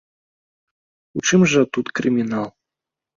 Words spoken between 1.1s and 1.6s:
У чым